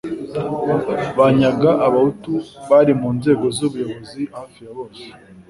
[1.17, 2.33] banyaga abahutu
[2.69, 5.03] bari mu nzego z ubuyobozi hafi ya bose